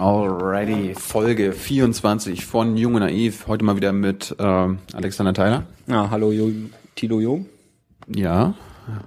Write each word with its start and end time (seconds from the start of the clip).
Alrighty, 0.00 0.94
Folge 0.94 1.52
24 1.52 2.46
von 2.46 2.78
Jung 2.78 2.94
und 2.94 3.02
Naiv. 3.02 3.46
Heute 3.48 3.66
mal 3.66 3.76
wieder 3.76 3.92
mit 3.92 4.34
äh, 4.38 4.42
Alexander 4.42 5.34
Tyler. 5.34 5.64
Ja, 5.88 6.08
hallo 6.08 6.32
Tilo 6.94 7.20
Jung. 7.20 7.44
Ja, 8.08 8.54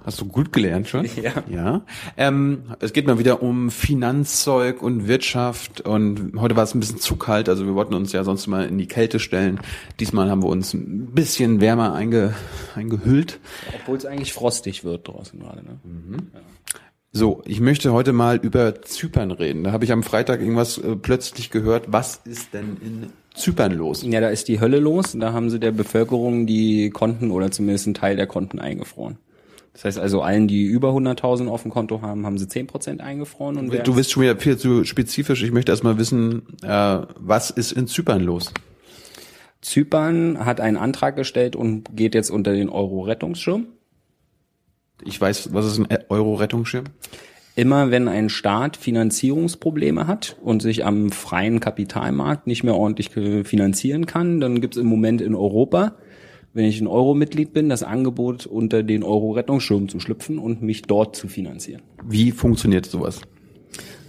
hast 0.06 0.20
du 0.20 0.26
gut 0.26 0.52
gelernt 0.52 0.86
schon. 0.86 1.04
Ja. 1.16 1.32
ja. 1.50 1.82
Ähm, 2.16 2.62
es 2.78 2.92
geht 2.92 3.08
mal 3.08 3.18
wieder 3.18 3.42
um 3.42 3.72
Finanzzeug 3.72 4.82
und 4.82 5.08
Wirtschaft 5.08 5.80
und 5.80 6.38
heute 6.38 6.54
war 6.54 6.62
es 6.62 6.76
ein 6.76 6.80
bisschen 6.80 7.00
zu 7.00 7.16
kalt, 7.16 7.48
also 7.48 7.66
wir 7.66 7.74
wollten 7.74 7.94
uns 7.94 8.12
ja 8.12 8.22
sonst 8.22 8.46
mal 8.46 8.64
in 8.64 8.78
die 8.78 8.86
Kälte 8.86 9.18
stellen. 9.18 9.58
Diesmal 9.98 10.30
haben 10.30 10.44
wir 10.44 10.48
uns 10.48 10.74
ein 10.74 11.06
bisschen 11.06 11.60
wärmer 11.60 11.92
einge, 11.92 12.34
eingehüllt. 12.76 13.40
Obwohl 13.80 13.96
es 13.96 14.06
eigentlich 14.06 14.32
frostig 14.32 14.84
wird 14.84 15.08
draußen 15.08 15.40
gerade. 15.40 15.64
Ne? 15.64 15.78
Ja. 16.34 16.40
So, 17.16 17.42
ich 17.46 17.60
möchte 17.60 17.92
heute 17.92 18.12
mal 18.12 18.38
über 18.38 18.82
Zypern 18.82 19.30
reden. 19.30 19.62
Da 19.62 19.70
habe 19.70 19.84
ich 19.84 19.92
am 19.92 20.02
Freitag 20.02 20.40
irgendwas 20.40 20.78
äh, 20.78 20.96
plötzlich 20.96 21.50
gehört. 21.50 21.84
Was 21.92 22.20
ist 22.24 22.52
denn 22.52 22.76
in 22.84 23.12
Zypern 23.34 23.70
los? 23.72 24.02
ja, 24.02 24.20
da 24.20 24.30
ist 24.30 24.48
die 24.48 24.58
Hölle 24.58 24.80
los. 24.80 25.16
Da 25.16 25.32
haben 25.32 25.48
sie 25.48 25.60
der 25.60 25.70
Bevölkerung 25.70 26.44
die 26.48 26.90
Konten 26.90 27.30
oder 27.30 27.52
zumindest 27.52 27.86
einen 27.86 27.94
Teil 27.94 28.16
der 28.16 28.26
Konten 28.26 28.58
eingefroren. 28.58 29.18
Das 29.74 29.84
heißt 29.84 29.98
also, 30.00 30.22
allen, 30.22 30.48
die 30.48 30.64
über 30.64 30.90
100.000 30.90 31.46
auf 31.46 31.62
dem 31.62 31.70
Konto 31.70 32.02
haben, 32.02 32.26
haben 32.26 32.36
sie 32.36 32.46
10% 32.46 32.98
eingefroren. 32.98 33.58
Und 33.58 33.86
Du 33.86 33.94
bist 33.94 34.10
schon 34.10 34.24
wieder 34.24 34.36
viel 34.36 34.56
zu 34.56 34.84
spezifisch. 34.84 35.44
Ich 35.44 35.52
möchte 35.52 35.70
erstmal 35.70 35.98
wissen, 35.98 36.42
äh, 36.64 36.98
was 37.16 37.50
ist 37.50 37.70
in 37.70 37.86
Zypern 37.86 38.22
los? 38.22 38.52
Zypern 39.60 40.44
hat 40.44 40.60
einen 40.60 40.76
Antrag 40.76 41.14
gestellt 41.14 41.54
und 41.54 41.96
geht 41.96 42.16
jetzt 42.16 42.30
unter 42.30 42.52
den 42.54 42.68
Euro-Rettungsschirm. 42.68 43.68
Ich 45.02 45.20
weiß, 45.20 45.52
was 45.52 45.66
ist 45.66 45.78
ein 45.78 45.88
Euro-Rettungsschirm? 46.08 46.84
Immer 47.56 47.90
wenn 47.90 48.08
ein 48.08 48.28
Staat 48.28 48.76
Finanzierungsprobleme 48.76 50.06
hat 50.06 50.36
und 50.42 50.60
sich 50.60 50.84
am 50.84 51.10
freien 51.10 51.60
Kapitalmarkt 51.60 52.46
nicht 52.46 52.64
mehr 52.64 52.74
ordentlich 52.74 53.10
finanzieren 53.10 54.06
kann, 54.06 54.40
dann 54.40 54.60
gibt 54.60 54.76
es 54.76 54.82
im 54.82 54.88
Moment 54.88 55.20
in 55.20 55.34
Europa, 55.34 55.94
wenn 56.52 56.64
ich 56.64 56.80
ein 56.80 56.86
Euro-Mitglied 56.86 57.52
bin, 57.52 57.68
das 57.68 57.82
Angebot, 57.82 58.46
unter 58.46 58.82
den 58.82 59.02
Euro-Rettungsschirm 59.02 59.88
zu 59.88 60.00
schlüpfen 60.00 60.38
und 60.38 60.62
mich 60.62 60.82
dort 60.82 61.14
zu 61.16 61.28
finanzieren. 61.28 61.82
Wie 62.04 62.32
funktioniert 62.32 62.86
sowas? 62.86 63.20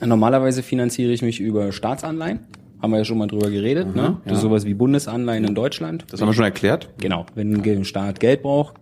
Normalerweise 0.04 0.64
finanziere 0.64 1.12
ich 1.12 1.22
mich 1.22 1.40
über 1.40 1.72
Staatsanleihen. 1.72 2.40
Haben 2.82 2.92
wir 2.92 2.98
ja 3.00 3.06
schon 3.06 3.18
mal 3.18 3.28
drüber 3.28 3.50
geredet. 3.50 3.96
ne? 3.96 4.22
Das 4.26 4.38
ist 4.38 4.42
sowas 4.42 4.66
wie 4.66 4.74
Bundesanleihen 4.74 5.44
in 5.44 5.56
Deutschland. 5.56 6.06
Das 6.12 6.22
haben 6.22 6.30
wir 6.30 6.34
schon 6.34 6.44
erklärt. 6.44 6.90
Genau, 7.00 7.26
wenn 7.34 7.62
ein 7.64 7.86
Staat 7.86 8.20
Geld 8.20 8.44
braucht, 8.44 8.76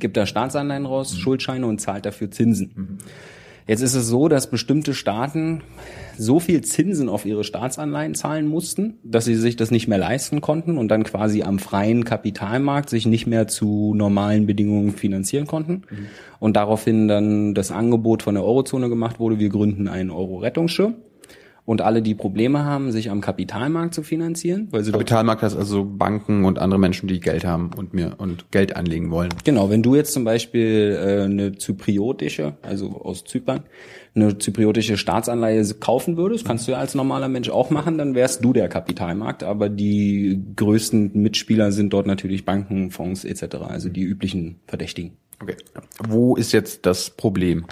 gibt 0.00 0.16
er 0.16 0.26
Staatsanleihen 0.26 0.86
raus, 0.86 1.16
Schuldscheine 1.16 1.66
und 1.66 1.80
zahlt 1.80 2.06
dafür 2.06 2.30
Zinsen. 2.30 2.98
Jetzt 3.66 3.82
ist 3.82 3.94
es 3.94 4.08
so, 4.08 4.28
dass 4.28 4.50
bestimmte 4.50 4.94
Staaten 4.94 5.62
so 6.18 6.40
viel 6.40 6.62
Zinsen 6.62 7.08
auf 7.08 7.24
ihre 7.24 7.44
Staatsanleihen 7.44 8.14
zahlen 8.14 8.48
mussten, 8.48 8.94
dass 9.04 9.26
sie 9.26 9.36
sich 9.36 9.54
das 9.54 9.70
nicht 9.70 9.86
mehr 9.86 9.98
leisten 9.98 10.40
konnten 10.40 10.76
und 10.76 10.88
dann 10.88 11.04
quasi 11.04 11.42
am 11.42 11.58
freien 11.60 12.04
Kapitalmarkt 12.04 12.90
sich 12.90 13.06
nicht 13.06 13.28
mehr 13.28 13.46
zu 13.46 13.94
normalen 13.94 14.46
Bedingungen 14.46 14.92
finanzieren 14.92 15.46
konnten. 15.46 15.82
Und 16.40 16.56
daraufhin 16.56 17.06
dann 17.06 17.54
das 17.54 17.70
Angebot 17.70 18.22
von 18.24 18.34
der 18.34 18.44
Eurozone 18.44 18.88
gemacht 18.88 19.20
wurde, 19.20 19.38
wir 19.38 19.50
gründen 19.50 19.86
einen 19.86 20.10
Euro-Rettungsschirm. 20.10 20.94
Und 21.70 21.82
alle, 21.82 22.02
die 22.02 22.16
Probleme 22.16 22.64
haben, 22.64 22.90
sich 22.90 23.12
am 23.12 23.20
Kapitalmarkt 23.20 23.94
zu 23.94 24.02
finanzieren, 24.02 24.66
weil 24.72 24.82
sie 24.82 24.90
Kapitalmarkt 24.90 25.42
heißt 25.42 25.56
also 25.56 25.84
Banken 25.84 26.44
und 26.44 26.58
andere 26.58 26.80
Menschen, 26.80 27.06
die 27.06 27.20
Geld 27.20 27.44
haben 27.44 27.70
und 27.76 27.94
mir 27.94 28.16
und 28.18 28.50
Geld 28.50 28.74
anlegen 28.74 29.12
wollen. 29.12 29.28
Genau, 29.44 29.70
wenn 29.70 29.80
du 29.80 29.94
jetzt 29.94 30.12
zum 30.12 30.24
Beispiel 30.24 30.98
äh, 31.00 31.22
eine 31.26 31.52
zypriotische, 31.52 32.56
also 32.62 33.00
aus 33.00 33.22
Zypern, 33.22 33.62
eine 34.16 34.36
zypriotische 34.38 34.96
Staatsanleihe 34.96 35.64
kaufen 35.78 36.16
würdest, 36.16 36.44
kannst 36.44 36.66
du 36.66 36.72
ja 36.72 36.78
als 36.78 36.96
normaler 36.96 37.28
Mensch 37.28 37.50
auch 37.50 37.70
machen, 37.70 37.98
dann 37.98 38.16
wärst 38.16 38.44
du 38.44 38.52
der 38.52 38.68
Kapitalmarkt, 38.68 39.44
aber 39.44 39.68
die 39.68 40.42
größten 40.56 41.12
Mitspieler 41.14 41.70
sind 41.70 41.92
dort 41.92 42.08
natürlich 42.08 42.44
Banken, 42.44 42.90
Fonds 42.90 43.24
etc., 43.24 43.58
also 43.68 43.90
die 43.90 44.02
üblichen 44.02 44.58
Verdächtigen. 44.66 45.12
Okay. 45.40 45.54
Wo 46.02 46.34
ist 46.34 46.50
jetzt 46.50 46.84
das 46.84 47.10
Problem? 47.10 47.64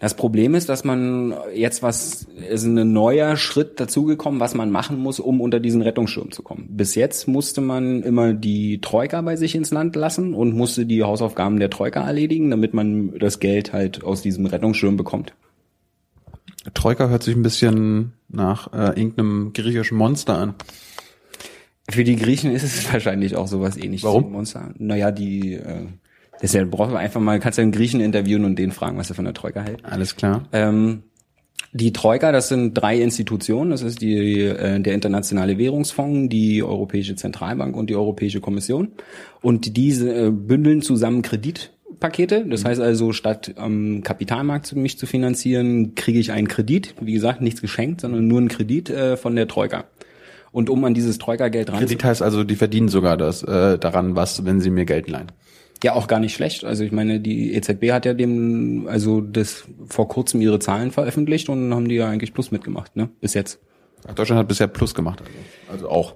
Das 0.00 0.14
Problem 0.14 0.54
ist, 0.54 0.70
dass 0.70 0.82
man 0.82 1.34
jetzt 1.54 1.82
was, 1.82 2.26
ist 2.48 2.64
ein 2.64 2.90
neuer 2.90 3.36
Schritt 3.36 3.78
dazugekommen, 3.78 4.40
was 4.40 4.54
man 4.54 4.70
machen 4.70 4.98
muss, 4.98 5.20
um 5.20 5.42
unter 5.42 5.60
diesen 5.60 5.82
Rettungsschirm 5.82 6.32
zu 6.32 6.42
kommen. 6.42 6.68
Bis 6.70 6.94
jetzt 6.94 7.28
musste 7.28 7.60
man 7.60 8.02
immer 8.02 8.32
die 8.32 8.80
Troika 8.80 9.20
bei 9.20 9.36
sich 9.36 9.54
ins 9.54 9.70
Land 9.72 9.96
lassen 9.96 10.32
und 10.32 10.56
musste 10.56 10.86
die 10.86 11.02
Hausaufgaben 11.02 11.60
der 11.60 11.68
Troika 11.68 12.00
erledigen, 12.00 12.50
damit 12.50 12.72
man 12.72 13.18
das 13.18 13.40
Geld 13.40 13.74
halt 13.74 14.02
aus 14.02 14.22
diesem 14.22 14.46
Rettungsschirm 14.46 14.96
bekommt. 14.96 15.34
Troika 16.72 17.10
hört 17.10 17.22
sich 17.22 17.36
ein 17.36 17.42
bisschen 17.42 18.14
nach 18.30 18.72
äh, 18.72 18.98
irgendeinem 18.98 19.52
griechischen 19.52 19.98
Monster 19.98 20.38
an. 20.38 20.54
Für 21.90 22.04
die 22.04 22.16
Griechen 22.16 22.52
ist 22.52 22.62
es 22.62 22.90
wahrscheinlich 22.92 23.36
auch 23.36 23.48
sowas 23.48 23.76
ähnliches. 23.76 24.04
Warum? 24.04 24.32
Monster. 24.32 24.72
Naja, 24.78 25.10
die, 25.10 25.56
äh, 25.56 25.88
ja, 26.42 26.64
brauchen 26.64 26.92
wir 26.92 26.98
einfach 26.98 27.20
mal, 27.20 27.38
kannst 27.38 27.58
ja 27.58 27.62
einen 27.62 27.72
Griechen 27.72 28.00
interviewen 28.00 28.44
und 28.44 28.58
den 28.58 28.72
fragen, 28.72 28.96
was 28.96 29.10
er 29.10 29.14
von 29.14 29.24
der 29.24 29.34
Troika 29.34 29.60
hält. 29.60 29.84
Alles 29.84 30.16
klar. 30.16 30.48
Ähm, 30.52 31.02
die 31.72 31.92
Troika, 31.92 32.32
das 32.32 32.48
sind 32.48 32.74
drei 32.74 32.98
Institutionen. 33.00 33.70
Das 33.70 33.82
ist 33.82 34.00
die, 34.00 34.40
äh, 34.42 34.80
der 34.80 34.94
Internationale 34.94 35.58
Währungsfonds, 35.58 36.30
die 36.30 36.62
Europäische 36.62 37.14
Zentralbank 37.14 37.76
und 37.76 37.90
die 37.90 37.96
Europäische 37.96 38.40
Kommission. 38.40 38.88
Und 39.40 39.76
diese 39.76 40.12
äh, 40.12 40.30
bündeln 40.30 40.82
zusammen 40.82 41.22
Kreditpakete. 41.22 42.46
Das 42.48 42.64
heißt 42.64 42.80
also, 42.80 43.12
statt 43.12 43.54
am 43.56 44.02
Kapitalmarkt 44.02 44.66
zu- 44.66 44.78
mich 44.78 44.98
zu 44.98 45.06
finanzieren, 45.06 45.94
kriege 45.94 46.18
ich 46.18 46.32
einen 46.32 46.48
Kredit. 46.48 46.94
Wie 47.00 47.12
gesagt, 47.12 47.40
nichts 47.40 47.60
geschenkt, 47.60 48.00
sondern 48.00 48.26
nur 48.26 48.38
einen 48.38 48.48
Kredit 48.48 48.90
äh, 48.90 49.16
von 49.16 49.36
der 49.36 49.46
Troika. 49.46 49.84
Und 50.52 50.70
um 50.70 50.82
an 50.84 50.94
dieses 50.94 51.18
Troika-Geld 51.18 51.70
ran 51.70 51.78
Kredit 51.78 52.02
heißt 52.02 52.22
also, 52.22 52.42
die 52.42 52.56
verdienen 52.56 52.88
sogar 52.88 53.16
das 53.16 53.44
äh, 53.44 53.78
daran, 53.78 54.16
was, 54.16 54.44
wenn 54.44 54.60
sie 54.60 54.70
mir 54.70 54.86
Geld 54.86 55.08
leihen. 55.08 55.30
Ja, 55.82 55.94
auch 55.94 56.08
gar 56.08 56.20
nicht 56.20 56.34
schlecht. 56.34 56.64
Also 56.64 56.84
ich 56.84 56.92
meine, 56.92 57.20
die 57.20 57.54
EZB 57.54 57.92
hat 57.92 58.04
ja 58.04 58.14
dem, 58.14 58.86
also 58.88 59.20
das 59.20 59.64
vor 59.86 60.08
kurzem 60.08 60.40
ihre 60.40 60.58
Zahlen 60.58 60.90
veröffentlicht 60.90 61.48
und 61.48 61.72
haben 61.74 61.88
die 61.88 61.94
ja 61.94 62.08
eigentlich 62.08 62.34
plus 62.34 62.50
mitgemacht, 62.50 62.96
ne? 62.96 63.08
Bis 63.20 63.34
jetzt. 63.34 63.58
Ach, 64.06 64.14
Deutschland 64.14 64.38
hat 64.38 64.48
bisher 64.48 64.66
Plus 64.66 64.94
gemacht. 64.94 65.22
Also, 65.70 65.86
also 65.86 65.88
auch. 65.88 66.14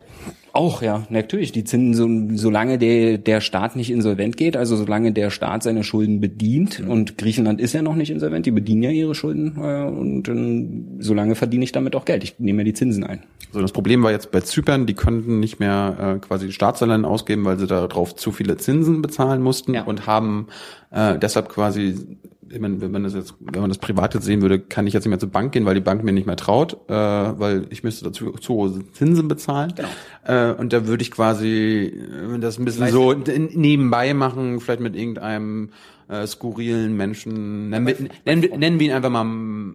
Auch, 0.53 0.83
ja, 0.83 1.05
natürlich. 1.11 1.51
Die 1.51 1.65
Zinsen, 1.65 1.95
so, 2.31 2.37
solange 2.37 2.79
der, 2.79 3.19
der 3.19 3.41
Staat 3.41 3.75
nicht 3.75 3.91
insolvent 3.91 4.37
geht, 4.37 4.57
also 4.57 4.77
solange 4.77 5.13
der 5.13 5.31
Staat 5.31 5.65
seine 5.65 5.83
Schulden 5.83 6.21
bedient, 6.21 6.81
und 6.81 7.19
Griechenland 7.19 7.61
ist 7.61 7.73
ja 7.73 7.83
noch 7.83 7.97
nicht 7.97 8.11
insolvent, 8.11 8.47
die 8.47 8.53
bedienen 8.53 8.85
ja 8.85 8.91
ihre 8.91 9.17
Schulden, 9.17 9.57
äh, 9.61 9.83
und 9.83 10.29
ähm, 10.29 10.99
solange 11.01 11.35
verdiene 11.35 11.65
ich 11.65 11.73
damit 11.73 11.97
auch 11.97 12.05
Geld. 12.05 12.23
Ich 12.23 12.39
nehme 12.39 12.63
ja 12.63 12.67
die 12.67 12.73
Zinsen 12.73 13.03
ein. 13.03 13.25
So, 13.55 13.61
das 13.63 13.71
Problem 13.71 14.03
war 14.03 14.11
jetzt 14.11 14.33
bei 14.33 14.41
Zypern, 14.41 14.85
die 14.85 14.95
konnten 14.95 15.39
nicht 15.39 15.61
mehr 15.61 16.17
äh, 16.17 16.19
quasi 16.19 16.51
Staatsanleihen 16.51 17.05
ausgeben, 17.05 17.45
weil 17.45 17.57
sie 17.57 17.69
darauf 17.69 18.17
zu 18.17 18.33
viele 18.33 18.57
Zinsen 18.57 19.01
bezahlen 19.01 19.43
mussten 19.43 19.75
Ja. 19.75 19.85
und 19.85 20.09
haben 20.09 20.49
äh, 20.91 21.17
deshalb 21.21 21.49
quasi, 21.49 22.19
meine, 22.59 22.81
wenn 22.81 22.91
man 22.91 23.05
das 23.05 23.15
jetzt, 23.15 23.37
wenn 23.39 23.61
man 23.61 23.71
das 23.71 23.79
privat 23.79 24.13
jetzt 24.15 24.25
sehen 24.25 24.43
würde, 24.43 24.59
kann 24.59 24.89
ich 24.89 24.93
jetzt 24.93 25.05
nicht 25.05 25.11
mehr 25.11 25.21
zur 25.21 25.31
Bank 25.31 25.53
gehen, 25.53 25.67
weil 25.67 25.77
die 25.77 25.81
Bank 25.81 26.03
mir 26.03 26.11
nicht 26.11 26.27
mehr 26.27 26.35
traut, 26.35 26.77
äh, 26.89 26.93
weil 26.95 27.67
ich 27.71 27.85
müsste 27.85 28.05
dazu 28.05 28.33
zu 28.33 28.55
hohe 28.55 28.93
Zinsen 28.93 29.29
bezahlen. 29.29 29.73
Genau. 29.77 29.89
Äh, 30.25 30.55
und 30.55 30.73
da 30.73 30.89
würde 30.89 31.03
ich 31.03 31.13
quasi 31.13 31.93
äh, 32.35 32.39
das 32.41 32.59
ein 32.59 32.65
bisschen 32.65 32.89
so 32.89 33.13
nebenbei 33.13 34.15
machen, 34.15 34.59
vielleicht 34.59 34.81
mit 34.81 34.97
irgendeinem 34.97 35.71
äh, 36.09 36.27
skurrilen 36.27 36.97
Menschen, 36.97 37.71
nennen 37.71 37.87
wir, 37.87 37.97
nennen, 38.27 38.59
nennen 38.59 38.81
wir 38.81 38.89
ihn 38.89 38.93
einfach 38.95 39.11
mal 39.11 39.75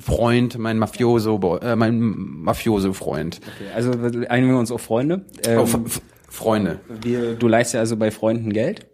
Freund, 0.00 0.58
mein 0.58 0.78
Mafioso, 0.78 1.58
äh, 1.62 1.76
mein 1.76 1.98
Mafioso-Freund. 2.00 3.40
Also 3.74 3.90
einigen 4.28 4.52
wir 4.52 4.58
uns 4.58 4.70
auf 4.70 4.80
Freunde. 4.82 5.24
Ähm, 5.46 5.58
Oh, 5.58 5.62
F- 5.64 5.74
F- 5.86 6.02
Freunde. 6.28 6.80
wir, 7.02 7.34
du 7.34 7.48
leistest 7.48 7.74
ja 7.74 7.80
also 7.80 7.96
bei 7.96 8.10
Freunden 8.10 8.52
Geld 8.52 8.86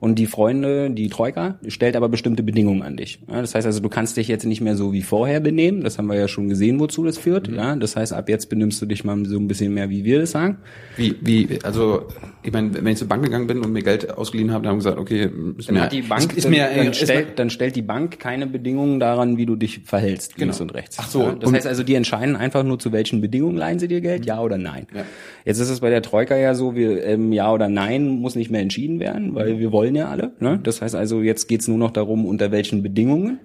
und 0.00 0.18
die 0.18 0.26
Freunde, 0.26 0.90
die 0.90 1.08
Troika, 1.08 1.58
stellt 1.68 1.94
aber 1.94 2.08
bestimmte 2.08 2.42
Bedingungen 2.42 2.82
an 2.82 2.96
dich. 2.96 3.20
Ja, 3.30 3.40
das 3.40 3.54
heißt 3.54 3.66
also, 3.66 3.80
du 3.80 3.88
kannst 3.88 4.16
dich 4.16 4.26
jetzt 4.26 4.44
nicht 4.44 4.60
mehr 4.60 4.76
so 4.76 4.92
wie 4.92 5.02
vorher 5.02 5.38
benehmen. 5.40 5.82
Das 5.82 5.98
haben 5.98 6.06
wir 6.06 6.16
ja 6.16 6.26
schon 6.26 6.48
gesehen, 6.48 6.80
wozu 6.80 7.04
das 7.04 7.16
führt. 7.18 7.48
Ja, 7.48 7.76
das 7.76 7.94
heißt, 7.94 8.12
ab 8.12 8.28
jetzt 8.28 8.48
benimmst 8.48 8.82
du 8.82 8.86
dich 8.86 9.04
mal 9.04 9.24
so 9.24 9.38
ein 9.38 9.46
bisschen 9.46 9.72
mehr, 9.72 9.88
wie 9.88 10.04
wir 10.04 10.18
das 10.20 10.32
sagen. 10.32 10.58
Wie, 10.96 11.14
wie, 11.20 11.58
also, 11.62 12.06
ich 12.42 12.52
meine, 12.52 12.74
wenn 12.74 12.86
ich 12.88 12.98
zur 12.98 13.06
Bank 13.08 13.22
gegangen 13.22 13.46
bin 13.46 13.60
und 13.60 13.72
mir 13.72 13.82
Geld 13.82 14.10
ausgeliehen 14.10 14.50
habe, 14.52 14.64
dann 14.64 14.72
haben 14.72 14.78
gesagt, 14.78 14.98
okay, 14.98 15.30
ist 15.56 15.68
Dann 15.68 15.76
mir, 15.76 15.86
die 15.88 16.02
Bank, 16.02 16.36
ist, 16.36 16.44
dann, 16.44 16.50
mir, 16.50 16.68
dann, 16.74 16.94
stellt, 16.94 17.38
dann 17.38 17.50
stellt 17.50 17.76
die 17.76 17.82
Bank 17.82 18.18
keine 18.18 18.46
Bedingungen 18.48 18.98
daran, 18.98 19.36
wie 19.36 19.46
du 19.46 19.54
dich 19.54 19.80
verhältst, 19.84 20.38
links 20.38 20.58
Genau. 20.58 20.70
und 20.70 20.74
rechts. 20.74 20.96
Ach 21.00 21.08
so, 21.08 21.22
Ja, 21.22 21.34
das 21.34 21.52
heißt 21.52 21.66
also, 21.68 21.84
die 21.84 21.94
entscheiden 21.94 22.34
einfach 22.34 22.64
nur, 22.64 22.78
zu 22.78 22.90
welchen 22.90 23.20
Bedingungen 23.20 23.56
leihen 23.56 23.78
sie 23.78 23.86
dir 23.88 24.00
Geld, 24.00 24.26
ja 24.26 24.40
oder 24.40 24.58
nein. 24.58 24.86
Ja. 24.94 25.04
Jetzt 25.44 25.58
ist 25.60 25.70
es 25.70 25.80
bei 25.80 25.90
der 25.90 26.02
Troika 26.02 26.36
ja 26.36 26.54
so, 26.54 26.74
wir, 26.74 27.04
ähm, 27.04 27.32
ja 27.32 27.52
oder 27.52 27.68
nein 27.68 28.08
muss 28.08 28.34
nicht 28.34 28.50
mehr 28.50 28.60
entschieden 28.60 28.98
werden, 28.98 29.34
weil 29.34 29.51
wir 29.58 29.72
wollen 29.72 29.94
ja 29.94 30.08
alle. 30.08 30.32
Ne? 30.40 30.60
Das 30.62 30.82
heißt 30.82 30.94
also, 30.94 31.20
jetzt 31.20 31.48
geht's 31.48 31.68
nur 31.68 31.78
noch 31.78 31.90
darum, 31.90 32.26
unter 32.26 32.50
welchen 32.50 32.82
Bedingungen. 32.82 33.40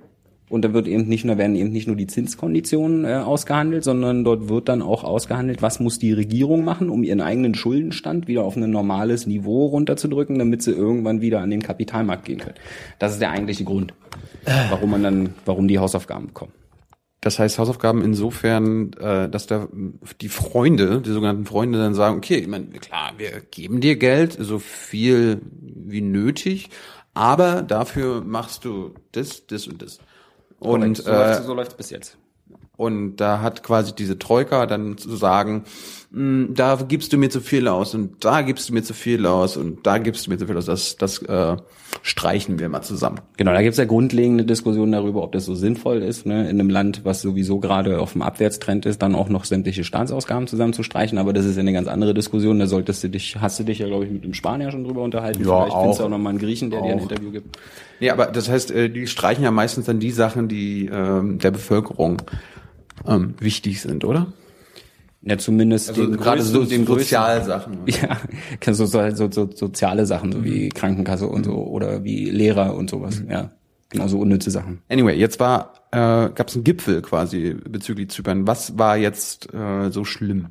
Und 0.50 0.63
da 0.63 0.74
wird 0.74 0.88
eben 0.88 1.07
nicht 1.09 1.25
nur, 1.25 1.38
werden 1.38 1.57
eben 1.57 1.71
nicht 1.71 1.88
nur 1.88 1.98
die 1.98 2.07
Zinskonditionen 2.07 3.04
äh, 3.04 3.15
ausgehandelt, 3.15 3.83
sondern 3.83 4.24
dort 4.24 4.48
wird 4.48 4.69
dann 4.69 4.81
auch 4.81 5.04
ausgehandelt, 5.04 5.62
was 5.62 5.81
muss 5.81 6.00
die 6.00 6.13
Regierung 6.13 6.63
machen, 6.63 6.89
um 6.89 7.04
ihren 7.04 7.19
eigenen 7.19 7.54
Schuldenstand 7.54 8.30
wieder 8.30 8.44
auf 8.44 8.56
ein 8.56 8.69
normales 8.71 9.27
Niveau 9.27 9.65
runterzudrücken, 9.65 10.39
damit 10.39 10.62
sie 10.62 10.71
irgendwann 10.71 11.19
wieder 11.19 11.42
an 11.42 11.50
den 11.50 11.62
Kapitalmarkt 11.62 12.24
gehen 12.24 12.38
können. 12.38 12.56
Das 12.98 13.12
ist 13.12 13.19
der 13.19 13.31
eigentliche 13.31 13.65
Grund, 13.65 13.94
warum 14.69 14.92
man 14.92 15.04
dann, 15.04 15.30
warum 15.45 15.68
die 15.68 15.80
Hausaufgaben 15.80 16.27
bekommen. 16.27 16.54
Das 17.27 17.39
heißt 17.39 17.59
Hausaufgaben 17.59 18.01
insofern, 18.03 18.94
äh, 18.94 19.27
dass 19.27 19.47
da 19.47 19.68
die 20.21 20.29
Freunde, 20.29 21.01
die 21.01 21.12
sogenannten 21.12 21.45
Freunde 21.45 21.77
dann 21.77 21.94
sagen, 21.94 22.15
okay, 22.15 22.35
ich 22.38 22.47
meine, 22.47 22.68
klar, 22.68 23.12
wir 23.18 23.41
geben 23.51 23.81
dir 23.81 23.97
Geld, 23.97 24.38
so 24.39 24.59
viel 24.59 25.41
wie 25.51 26.00
nötig, 26.00 26.69
aber 27.13 27.63
dafür 27.63 28.21
machst 28.21 28.63
du 28.63 28.94
das, 29.12 29.45
das 29.45 29.68
und 29.68 29.81
das. 29.81 30.00
Und 30.59 30.95
so 31.00 31.12
äh, 31.12 31.15
läuft's- 31.15 31.45
so 31.45 31.53
läuft's 31.53 31.74
bis 31.75 31.89
jetzt. 31.89 32.18
Und 32.77 33.18
da 33.18 33.41
hat 33.41 33.63
quasi 33.63 33.94
diese 33.94 34.18
Troika 34.19 34.65
dann 34.68 34.97
zu 34.97 35.15
sagen, 35.15 35.63
"Hm, 36.13 36.51
da 36.53 36.75
gibst 36.88 37.12
du 37.12 37.18
mir 37.18 37.29
zu 37.29 37.41
viel 37.41 37.68
aus 37.68 37.94
und 37.95 38.24
da 38.24 38.41
gibst 38.44 38.69
du 38.69 38.74
mir 38.74 38.83
zu 38.83 38.94
viel 38.94 39.25
aus 39.25 39.57
und 39.57 39.85
da 39.85 39.97
gibst 39.97 40.25
du 40.27 40.31
mir 40.31 40.38
zu 40.38 40.45
viel 40.47 40.56
aus. 40.56 40.65
Das, 40.68 40.95
das 40.95 41.21
äh, 41.24 41.57
streichen 42.03 42.59
wir 42.59 42.69
mal 42.69 42.81
zusammen. 42.83 43.19
Genau, 43.35 43.51
da 43.51 43.62
gibt's 43.62 43.77
ja 43.77 43.85
grundlegende 43.85 44.45
Diskussionen 44.45 44.91
darüber, 44.91 45.24
ob 45.24 45.31
das 45.31 45.45
so 45.45 45.56
sinnvoll 45.56 45.97
ist, 46.03 46.25
ne, 46.25 46.44
in 46.50 46.59
einem 46.59 46.69
Land, 46.69 47.01
was 47.03 47.21
sowieso 47.21 47.59
gerade 47.59 48.00
auf 48.00 48.13
dem 48.13 48.21
Abwärtstrend 48.21 48.85
ist, 48.85 49.01
dann 49.01 49.15
auch 49.15 49.30
noch 49.30 49.45
sämtliche 49.45 49.83
Staatsausgaben 49.83 50.47
zusammenzustreichen. 50.47 51.18
Aber 51.18 51.33
das 51.33 51.45
ist 51.45 51.56
ja 51.56 51.62
eine 51.62 51.73
ganz 51.73 51.88
andere 51.88 52.13
Diskussion. 52.13 52.59
Da 52.59 52.68
solltest 52.68 53.03
du 53.03 53.09
dich, 53.09 53.38
hast 53.41 53.59
du 53.59 53.63
dich 53.63 53.80
ja, 53.80 53.88
glaube 53.88 54.06
ich, 54.06 54.12
mit 54.12 54.23
dem 54.23 54.33
Spanier 54.33 54.71
schon 54.71 54.83
drüber 54.83 55.01
unterhalten. 55.01 55.44
Ja, 55.44 55.63
Vielleicht 55.63 55.77
findest 55.77 56.00
du 56.00 56.03
auch. 56.03 56.07
auch 56.07 56.12
noch 56.12 56.18
mal 56.19 56.30
einen 56.30 56.39
Griechen, 56.39 56.69
der 56.69 56.81
dir 56.81 56.91
ein 56.91 57.00
Auch. 57.00 57.09
Interview 57.09 57.31
gibt. 57.31 57.57
Nee, 58.00 58.12
aber 58.12 58.27
das 58.27 58.50
heißt, 58.50 58.71
äh, 58.71 58.89
die 58.89 59.07
streichen 59.07 59.44
ja 59.44 59.50
meistens 59.51 59.85
dann 59.85 60.00
die 60.00 60.12
Sachen, 60.12 60.47
die 60.47 60.85
ähm, 60.85 61.39
der 61.39 61.51
Bevölkerung 61.51 62.21
ähm, 63.05 63.35
wichtig 63.39 63.81
sind, 63.81 64.03
oder? 64.05 64.33
Ja, 65.21 65.38
zumindest 65.38 65.89
Also 65.89 66.05
den 66.05 66.17
gerade 66.17 66.41
so 66.41 66.63
den 66.63 66.85
Sozialsachen. 66.85 67.79
Ja, 67.88 68.17
so, 68.73 68.85
so, 68.85 69.09
so, 69.11 69.31
so 69.31 69.49
soziale 69.53 70.05
Sachen, 70.05 70.31
so 70.31 70.44
wie 70.44 70.69
Krankenkasse 70.69 71.27
und 71.27 71.45
so, 71.45 71.55
oder 71.55 72.03
wie 72.03 72.29
Lehrer 72.29 72.75
und 72.75 72.89
sowas, 72.89 73.23
ja. 73.29 73.51
Genau, 73.89 74.07
so 74.07 74.19
unnütze 74.19 74.51
Sachen. 74.51 74.81
Anyway, 74.89 75.17
jetzt 75.17 75.39
war 75.39 75.73
äh, 75.91 75.97
gab 76.29 76.49
es 76.49 76.55
einen 76.55 76.65
Gipfel 76.65 77.01
quasi 77.01 77.55
bezüglich 77.69 78.09
Zypern. 78.09 78.45
Was 78.45 78.77
war 78.77 78.97
jetzt 78.97 79.53
äh, 79.53 79.89
so 79.91 80.03
schlimm? 80.03 80.47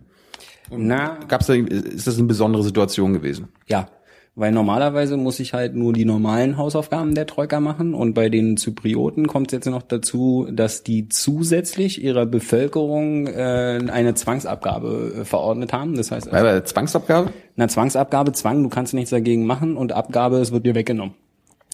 Na, 0.70 1.18
Gab's 1.28 1.46
da, 1.46 1.54
ist 1.54 2.06
das 2.06 2.18
eine 2.18 2.26
besondere 2.26 2.62
Situation 2.62 3.12
gewesen? 3.12 3.48
Ja, 3.66 3.88
weil 4.36 4.52
normalerweise 4.52 5.16
muss 5.16 5.40
ich 5.40 5.54
halt 5.54 5.74
nur 5.74 5.94
die 5.94 6.04
normalen 6.04 6.58
Hausaufgaben 6.58 7.14
der 7.14 7.26
Troika 7.26 7.58
machen 7.58 7.94
und 7.94 8.12
bei 8.12 8.28
den 8.28 8.58
Zyprioten 8.58 9.26
kommt 9.26 9.48
es 9.48 9.52
jetzt 9.52 9.66
noch 9.66 9.82
dazu, 9.82 10.46
dass 10.52 10.82
die 10.82 11.08
zusätzlich 11.08 12.04
ihrer 12.04 12.26
Bevölkerung 12.26 13.28
äh, 13.28 13.80
eine 13.90 14.14
Zwangsabgabe 14.14 15.20
äh, 15.20 15.24
verordnet 15.24 15.72
haben. 15.72 15.96
Das 15.96 16.10
heißt, 16.10 16.30
also, 16.30 16.60
Zwangsabgabe? 16.60 17.30
eine 17.56 17.68
Zwangsabgabe, 17.68 18.32
Zwang, 18.32 18.62
du 18.62 18.68
kannst 18.68 18.92
nichts 18.92 19.10
dagegen 19.10 19.46
machen 19.46 19.74
und 19.78 19.92
Abgabe, 19.92 20.36
es 20.36 20.52
wird 20.52 20.66
dir 20.66 20.74
weggenommen. 20.74 21.14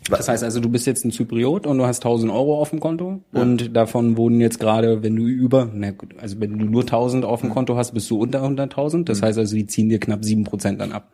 Das 0.08 0.28
heißt 0.28 0.44
also, 0.44 0.60
du 0.60 0.68
bist 0.68 0.86
jetzt 0.86 1.04
ein 1.04 1.10
Zypriot 1.10 1.66
und 1.66 1.78
du 1.78 1.86
hast 1.86 1.98
1000 1.98 2.30
Euro 2.32 2.60
auf 2.60 2.70
dem 2.70 2.78
Konto 2.78 3.20
und 3.32 3.76
davon 3.76 4.16
wurden 4.16 4.40
jetzt 4.40 4.60
gerade, 4.60 5.02
wenn 5.02 5.16
du 5.16 5.24
über, 5.24 5.68
na 5.72 5.90
gut, 5.90 6.14
also 6.20 6.40
wenn 6.40 6.58
du 6.58 6.64
nur 6.64 6.82
1000 6.82 7.24
auf 7.24 7.40
dem 7.40 7.50
Konto 7.50 7.76
hast, 7.76 7.92
bist 7.92 8.08
du 8.10 8.20
unter 8.20 8.42
100.000. 8.44 9.04
Das 9.04 9.22
heißt 9.22 9.38
also, 9.38 9.54
die 9.56 9.66
ziehen 9.66 9.88
dir 9.88 9.98
knapp 9.98 10.20
7% 10.20 10.76
dann 10.76 10.92
ab. 10.92 11.08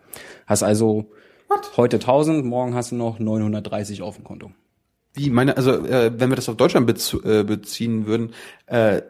Hast 0.46 0.62
also 0.62 1.06
heute 1.76 1.96
1000, 1.96 2.44
morgen 2.44 2.75
hast 2.75 2.93
du 2.93 2.96
noch 2.96 3.19
930 3.19 4.02
auf 4.02 4.16
dem 4.16 4.25
Konto. 4.25 4.50
Wie 5.14 5.31
meine, 5.31 5.56
also 5.56 5.72
äh, 5.72 6.12
wenn 6.16 6.31
wir 6.31 6.37
das 6.37 6.49
auf 6.49 6.56
Deutschland 6.56 6.87
bezu 6.87 7.22
äh, 7.25 7.44
beziehen 7.44 8.06
würden, 8.06 8.32
äh, 8.66 9.02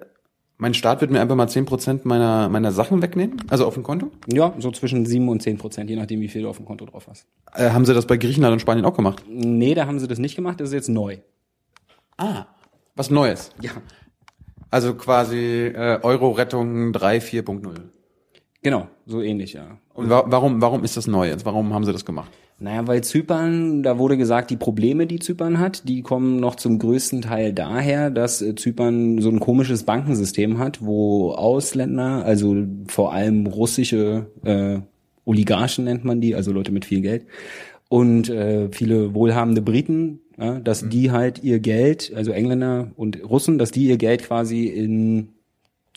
mein 0.57 0.75
Staat 0.75 1.01
wird 1.01 1.11
mir 1.11 1.21
einfach 1.21 1.37
mal 1.37 1.47
10% 1.47 2.01
meiner 2.05 2.49
meiner 2.49 2.73
Sachen 2.73 3.01
wegnehmen, 3.01 3.43
also 3.49 3.65
auf 3.67 3.75
dem 3.75 3.85
Konto. 3.85 4.11
Ja, 4.27 4.55
so 4.59 4.71
zwischen 4.73 5.07
7 5.07 5.29
und 5.29 5.41
10 5.41 5.59
Prozent, 5.59 5.89
je 5.89 5.97
nachdem, 5.97 6.21
wie 6.21 6.29
viel 6.29 6.43
du 6.43 6.49
auf 6.49 6.57
dem 6.57 6.67
Konto 6.67 6.85
drauf 6.85 7.07
hast. 7.09 7.27
Äh, 7.55 7.71
haben 7.71 7.85
sie 7.85 7.95
das 7.95 8.07
bei 8.07 8.17
Griechenland 8.17 8.53
und 8.53 8.61
Spanien 8.61 8.85
auch 8.85 8.95
gemacht? 8.95 9.23
Nee, 9.29 9.75
da 9.75 9.87
haben 9.87 9.99
sie 10.01 10.09
das 10.09 10.19
nicht 10.19 10.35
gemacht, 10.35 10.61
das 10.61 10.71
ist 10.71 10.75
jetzt 10.75 10.89
neu. 10.89 11.19
Ah, 12.17 12.47
was 12.97 13.11
Neues. 13.11 13.53
Ja. 13.63 13.71
Also 14.71 14.95
quasi 14.95 15.67
äh, 15.67 16.01
Euro-Rettung 16.03 16.93
3, 16.93 17.19
4.0. 17.19 17.98
Genau, 18.63 18.89
so 19.07 19.23
ähnlich, 19.23 19.53
ja. 19.53 19.79
Und 19.95 20.11
wa 20.11 20.25
warum 20.27 20.61
warum 20.61 20.85
ist 20.85 20.97
das 20.97 21.07
neu 21.07 21.29
jetzt? 21.29 21.47
Warum 21.47 21.73
haben 21.73 21.85
sie 21.85 21.93
das 21.93 22.05
gemacht? 22.05 22.31
Naja, 22.61 22.89
weil 22.89 23.05
Zypern, 23.05 23.85
da 23.85 23.99
wurde 23.99 24.17
gesagt, 24.17 24.51
die 24.51 24.57
Probleme, 24.57 25.07
die 25.07 25.21
Zypern 25.21 25.61
hat, 25.61 25.89
die 25.89 26.03
kommen 26.03 26.41
noch 26.41 26.57
zum 26.57 26.81
größten 26.81 27.23
Teil 27.23 27.53
daher, 27.53 28.11
dass 28.11 28.43
äh, 28.43 28.57
Zypern 28.57 29.21
so 29.21 29.31
ein 29.31 29.39
komisches 29.39 29.85
Bankensystem 29.85 30.59
hat, 30.59 30.85
wo 30.85 31.33
Ausländer, 31.33 32.25
also 32.25 32.57
vor 32.89 33.13
allem 33.13 33.47
russische 33.47 34.27
äh, 34.43 34.81
Oligarchen 35.25 35.85
nennt 35.85 36.05
man 36.05 36.21
die, 36.21 36.35
also 36.35 36.51
Leute 36.51 36.73
mit 36.73 36.85
viel 36.85 37.01
Geld, 37.01 37.27
und 37.89 38.29
äh, 38.29 38.69
viele 38.73 39.15
wohlhabende 39.15 39.63
Briten, 39.63 40.21
ja, 40.37 40.59
dass 40.59 40.89
die 40.89 41.13
halt 41.13 41.45
ihr 41.45 41.61
Geld, 41.61 42.13
also 42.15 42.33
Engländer 42.33 42.91
und 42.97 43.23
Russen, 43.23 43.59
dass 43.59 43.71
die 43.71 43.87
ihr 43.87 43.99
Geld 43.99 44.25
quasi 44.25 44.67
in 44.67 45.29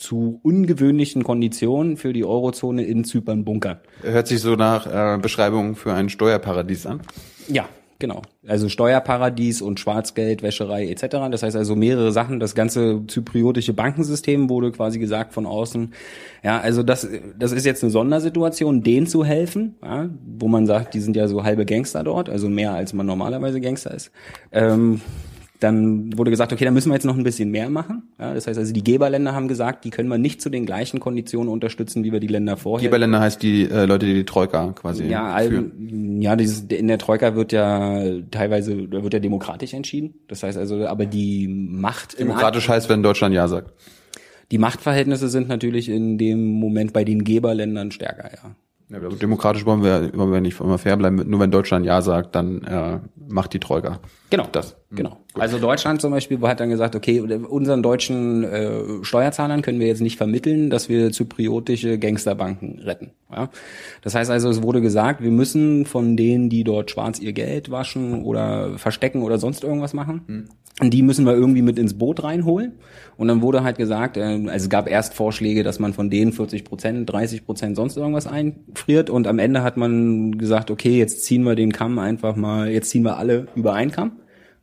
zu 0.02 0.40
ungewöhnlichen 0.42 1.22
Konditionen 1.22 1.96
für 1.96 2.12
die 2.12 2.24
Eurozone 2.24 2.84
in 2.84 3.04
Zypern 3.04 3.44
bunkern. 3.44 3.78
Hört 4.02 4.26
sich 4.26 4.40
so 4.40 4.56
nach 4.56 4.86
äh, 4.86 5.18
Beschreibung 5.18 5.76
für 5.76 5.94
ein 5.94 6.08
Steuerparadies 6.08 6.86
an. 6.86 7.00
Ja, 7.46 7.68
genau. 8.00 8.22
Also 8.46 8.68
Steuerparadies 8.68 9.62
und 9.62 9.78
Schwarzgeld, 9.78 10.42
Wäscherei 10.42 10.88
etc. 10.88 11.30
Das 11.30 11.44
heißt 11.44 11.54
also 11.54 11.76
mehrere 11.76 12.10
Sachen. 12.10 12.40
Das 12.40 12.56
ganze 12.56 13.02
zypriotische 13.06 13.74
Bankensystem 13.74 14.50
wurde 14.50 14.72
quasi 14.72 14.98
gesagt 14.98 15.32
von 15.32 15.46
außen. 15.46 15.92
Ja, 16.42 16.58
also 16.58 16.82
das, 16.82 17.08
das 17.38 17.52
ist 17.52 17.64
jetzt 17.64 17.84
eine 17.84 17.92
Sondersituation, 17.92 18.82
denen 18.82 19.06
zu 19.06 19.24
helfen, 19.24 19.76
ja, 19.82 20.10
wo 20.36 20.48
man 20.48 20.66
sagt, 20.66 20.94
die 20.94 21.00
sind 21.00 21.14
ja 21.14 21.28
so 21.28 21.44
halbe 21.44 21.64
Gangster 21.64 22.02
dort, 22.02 22.28
also 22.28 22.48
mehr 22.48 22.72
als 22.72 22.92
man 22.92 23.06
normalerweise 23.06 23.60
Gangster 23.60 23.94
ist. 23.94 24.10
Ähm, 24.50 25.00
dann 25.62 26.16
wurde 26.18 26.30
gesagt, 26.30 26.52
okay, 26.52 26.64
da 26.64 26.70
müssen 26.70 26.88
wir 26.90 26.94
jetzt 26.94 27.04
noch 27.04 27.16
ein 27.16 27.24
bisschen 27.24 27.50
mehr 27.50 27.70
machen. 27.70 28.12
Ja, 28.18 28.34
das 28.34 28.46
heißt 28.46 28.58
also, 28.58 28.72
die 28.72 28.82
Geberländer 28.84 29.34
haben 29.34 29.48
gesagt, 29.48 29.84
die 29.84 29.90
können 29.90 30.08
wir 30.08 30.18
nicht 30.18 30.40
zu 30.42 30.50
den 30.50 30.66
gleichen 30.66 31.00
Konditionen 31.00 31.48
unterstützen, 31.52 32.04
wie 32.04 32.12
wir 32.12 32.20
die 32.20 32.26
Länder 32.26 32.56
vorher. 32.56 32.88
Geberländer 32.88 33.20
heißt 33.20 33.42
die 33.42 33.64
äh, 33.70 33.84
Leute, 33.86 34.06
die 34.06 34.14
die 34.14 34.24
Troika 34.24 34.72
quasi 34.72 35.04
Ja, 35.06 35.38
führen. 35.38 35.72
all, 36.18 36.22
ja, 36.22 36.36
dieses, 36.36 36.62
in 36.64 36.88
der 36.88 36.98
Troika 36.98 37.34
wird 37.34 37.52
ja 37.52 38.02
teilweise 38.30 38.88
da 38.88 39.02
wird 39.02 39.14
ja 39.14 39.20
demokratisch 39.20 39.74
entschieden. 39.74 40.14
Das 40.28 40.42
heißt 40.42 40.58
also, 40.58 40.86
aber 40.86 41.06
die 41.06 41.48
Macht 41.48 42.18
Demokratisch 42.18 42.68
heißt, 42.68 42.88
wenn 42.88 43.02
Deutschland 43.02 43.34
ja 43.34 43.48
sagt. 43.48 43.72
die 44.50 44.58
Machtverhältnisse 44.58 45.28
sind 45.28 45.48
natürlich 45.48 45.88
in 45.88 46.18
dem 46.18 46.44
Moment 46.60 46.92
bei 46.92 47.04
den 47.04 47.24
Geberländern 47.24 47.90
stärker, 47.90 48.30
ja. 48.32 48.56
Ja, 48.90 48.98
aber 48.98 49.16
demokratisch 49.16 49.64
wollen 49.64 49.82
wir, 49.82 50.10
wollen 50.14 50.32
wir 50.32 50.40
nicht 50.42 50.60
immer 50.60 50.76
fair 50.76 50.98
bleiben. 50.98 51.16
Nur 51.26 51.40
wenn 51.40 51.50
Deutschland 51.50 51.86
ja 51.86 52.02
sagt, 52.02 52.34
dann 52.34 52.62
äh, 52.64 52.98
macht 53.26 53.54
die 53.54 53.58
Troika. 53.58 54.00
Genau, 54.28 54.46
Das. 54.52 54.76
Genau. 54.94 55.18
Also 55.34 55.58
Deutschland 55.58 56.02
zum 56.02 56.10
Beispiel 56.10 56.38
hat 56.42 56.60
dann 56.60 56.68
gesagt, 56.68 56.94
okay, 56.94 57.20
unseren 57.20 57.82
deutschen 57.82 58.44
äh, 58.44 59.02
Steuerzahlern 59.02 59.62
können 59.62 59.80
wir 59.80 59.86
jetzt 59.86 60.02
nicht 60.02 60.18
vermitteln, 60.18 60.68
dass 60.68 60.88
wir 60.90 61.12
zypriotische 61.12 61.98
Gangsterbanken 61.98 62.80
retten. 62.80 63.12
Ja? 63.30 63.48
Das 64.02 64.14
heißt 64.14 64.30
also, 64.30 64.50
es 64.50 64.62
wurde 64.62 64.82
gesagt, 64.82 65.22
wir 65.22 65.30
müssen 65.30 65.86
von 65.86 66.16
denen, 66.16 66.50
die 66.50 66.64
dort 66.64 66.90
schwarz 66.90 67.18
ihr 67.18 67.32
Geld 67.32 67.70
waschen 67.70 68.22
oder 68.22 68.78
verstecken 68.78 69.22
oder 69.22 69.38
sonst 69.38 69.64
irgendwas 69.64 69.94
machen, 69.94 70.48
die 70.80 71.02
müssen 71.02 71.24
wir 71.26 71.34
irgendwie 71.34 71.62
mit 71.62 71.78
ins 71.78 71.94
Boot 71.94 72.22
reinholen. 72.22 72.72
Und 73.16 73.28
dann 73.28 73.42
wurde 73.42 73.62
halt 73.62 73.78
gesagt, 73.78 74.16
äh, 74.16 74.22
also 74.22 74.64
es 74.64 74.68
gab 74.68 74.88
erst 74.88 75.14
Vorschläge, 75.14 75.62
dass 75.62 75.78
man 75.78 75.92
von 75.92 76.10
denen 76.10 76.32
40 76.32 76.64
Prozent, 76.64 77.10
30 77.10 77.44
Prozent 77.44 77.76
sonst 77.76 77.96
irgendwas 77.96 78.26
einfriert. 78.26 79.10
Und 79.10 79.26
am 79.26 79.38
Ende 79.38 79.62
hat 79.62 79.76
man 79.76 80.38
gesagt, 80.38 80.70
okay, 80.70 80.98
jetzt 80.98 81.24
ziehen 81.24 81.42
wir 81.44 81.54
den 81.54 81.72
Kamm 81.72 81.98
einfach 81.98 82.36
mal, 82.36 82.70
jetzt 82.70 82.90
ziehen 82.90 83.04
wir 83.04 83.16
alle 83.16 83.46
über 83.54 83.74
einen 83.74 83.90
Kamm. 83.90 84.12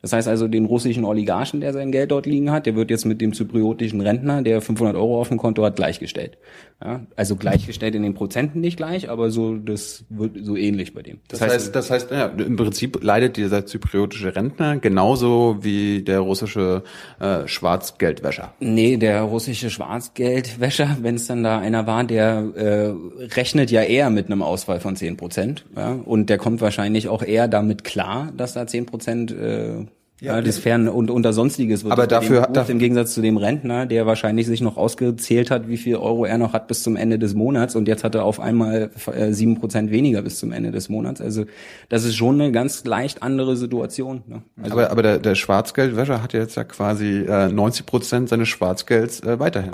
Das 0.02 0.14
heißt 0.14 0.28
also, 0.28 0.48
den 0.48 0.66
russischen 0.66 1.04
Oligarchen, 1.04 1.60
der 1.60 1.74
sein 1.74 1.92
Geld 1.92 2.12
dort 2.12 2.26
liegen 2.26 2.52
hat, 2.52 2.66
der 2.66 2.76
wird 2.76 2.90
jetzt 2.90 3.06
mit 3.06 3.20
dem 3.20 3.34
zypriotischen 3.34 4.00
Rentner, 4.00 4.42
der 4.42 4.62
500 4.62 4.96
Euro 4.96 5.20
auf 5.20 5.28
dem 5.28 5.38
Konto 5.38 5.64
hat, 5.64 5.76
gleichgestellt. 5.76 6.38
Ja, 6.82 7.02
also 7.18 7.36
gleichgestellt 7.36 7.96
in 7.96 8.04
den 8.04 8.14
Prozenten 8.14 8.62
nicht 8.62 8.78
gleich, 8.78 9.10
aber 9.10 9.32
so 9.32 9.56
das 9.58 10.06
wird 10.08 10.38
so 10.42 10.56
ähnlich 10.56 10.94
bei 10.94 11.02
dem. 11.02 11.20
Das, 11.28 11.42
heißt, 11.42 11.76
das 11.76 11.92
heißt, 11.92 12.12
ja, 12.12 12.28
im 12.28 12.56
Prinzip 12.56 13.04
leidet 13.04 13.36
dieser 13.36 13.66
zypriotische 13.66 14.34
Rentner 14.34 14.78
genauso 14.78 15.58
wie 15.60 16.02
der 16.02 16.22
russische 16.22 16.84
äh, 17.20 17.46
Schwarzgeldwäscher. 17.48 18.54
Nee, 18.62 18.96
der 18.96 19.24
russische 19.24 19.70
Schwarzgeldwäscher, 19.70 21.00
wenn 21.02 21.16
es 21.16 21.28
dann 21.28 21.44
da 21.44 21.60
einer 21.60 21.86
war, 21.86 22.06
der 22.06 22.46
äh, 22.56 23.26
rechnet 23.36 23.72
ja 23.72 23.82
eher 23.82 24.10
mit 24.10 24.28
einem 24.28 24.42
Ausfall 24.42 24.80
von 24.80 24.96
10 24.96 25.18
Prozent. 25.18 25.66
Ja? 25.76 25.92
Und 25.92 26.30
der 26.30 26.38
kommt 26.38 26.62
wahrscheinlich 26.62 27.10
auch 27.10 27.24
eher 27.24 27.50
damit 27.50 27.84
klar, 27.84 28.32
dass 28.38 28.54
da 28.54 28.66
10 28.66 28.86
Prozent 28.86 29.32
äh, 29.32 29.86
ja, 30.22 30.42
das 30.42 30.58
Fern 30.58 30.88
und 30.88 31.10
unter 31.12 31.32
sonstiges 31.34 31.84
wird. 31.84 31.94
Aber 31.94 32.08
dafür- 32.08 32.42
gebucht, 32.42 32.58
dafür- 32.58 32.74
im 32.74 32.80
Gegensatz 32.80 33.14
zu 33.14 33.22
dem 33.22 33.38
Rentner, 33.38 33.86
der 33.86 34.06
wahrscheinlich 34.06 34.48
sich 34.48 34.62
noch 34.62 34.78
ausgezählt 34.78 35.50
hat, 35.52 35.68
wie 35.70 35.78
viel 35.78 35.96
Euro 35.96 36.26
er 36.26 36.38
noch 36.38 36.54
hat 36.54 36.68
bis 36.68 36.84
zum 36.84 36.96
Ende 36.96 37.18
des 37.20 37.34
Monats 37.36 37.76
und 37.76 37.88
jetzt 37.88 38.04
hat 38.04 38.16
er 38.16 38.26
auf 38.26 38.40
einmal 38.40 38.92
äh, 39.14 39.32
sieben 39.32 39.60
Prozent 39.60 39.92
weniger 39.92 40.22
bis 40.22 40.40
zum 40.40 40.52
Ende 40.52 40.72
des 40.72 40.90
Monats. 40.90 41.22
Also 41.22 41.46
das 41.90 42.04
ist 42.04 42.16
schon 42.16 42.40
eine 42.42 42.52
ganz 42.52 42.84
leicht 42.86 43.24
andere 43.24 43.56
Situation. 43.56 44.24
Ne? 44.28 44.42
Also, 44.62 44.74
aber 44.74 44.92
aber 44.92 45.04
der, 45.04 45.20
der 45.20 45.36
Schwarzgeldwäscher 45.36 46.22
hat 46.22 46.34
ja 46.34 46.42
jetzt 46.42 46.56
ja 46.56 46.64
quasi 46.64 47.20
äh, 47.28 47.48
90 47.50 47.86
Prozent 47.86 48.30
seines 48.30 48.48
Schwarzgelds 48.50 49.22
äh, 49.22 49.40
weiterhin. 49.40 49.72